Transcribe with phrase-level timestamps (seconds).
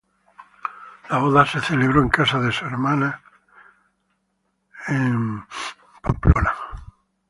[1.11, 3.21] La boda se celebró en casa de su hermana,
[4.87, 6.63] en Washington Place.